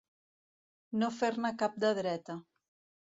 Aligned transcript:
No 1.03 1.11
fer-ne 1.19 1.53
cap 1.63 1.77
de 1.85 1.93
dreta. 2.01 2.39